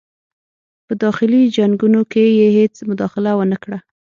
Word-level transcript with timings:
په 0.85 0.93
داخلي 1.03 1.41
جنګونو 1.55 2.01
کې 2.11 2.23
یې 2.39 2.47
هیڅ 2.57 2.75
مداخله 2.89 3.31
ونه 3.35 3.57
کړه. 3.63 3.77